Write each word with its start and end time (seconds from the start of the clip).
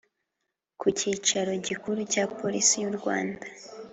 ku 0.79 0.87
kicaro 0.99 1.51
gikuru 1.67 1.99
cya 2.13 2.23
Polisi 2.37 2.75
y’u 2.83 2.93
Rwanda 2.97 3.45